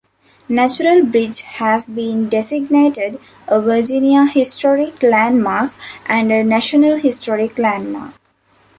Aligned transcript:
Natural 0.49 1.05
Bridge 1.05 1.41
has 1.41 1.85
been 1.85 2.27
designated 2.27 3.19
a 3.47 3.61
Virginia 3.61 4.25
Historic 4.25 5.03
Landmark 5.03 5.73
and 6.07 6.31
a 6.31 6.43
National 6.43 6.95
Historic 6.97 7.55
Landmark. 7.59 8.13